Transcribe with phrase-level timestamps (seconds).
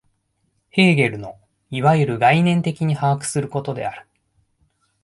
[0.69, 1.37] ヘーゲルの
[1.69, 4.07] いわゆる概念的に把握することである。